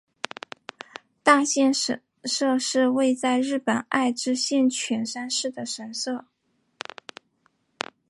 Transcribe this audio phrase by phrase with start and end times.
[1.21, 6.25] 大县神社是位在日本爱知县犬山市的神社。